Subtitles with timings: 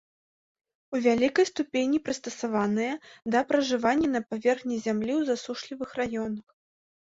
[0.95, 2.93] У вялікай ступені прыстасаваныя
[3.37, 6.47] да пражывання на паверхні зямлі ў засушлівых раёнах.